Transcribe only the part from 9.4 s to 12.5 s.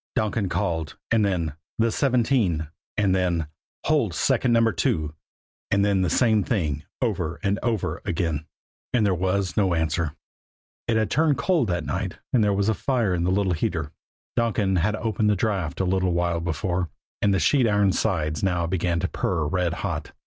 no answer. It had turned cold that night and